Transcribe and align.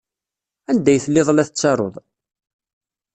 Anda 0.69 0.89
ay 0.91 0.99
telliḍ 1.03 1.29
la 1.31 1.47
tettaruḍ? 1.47 1.95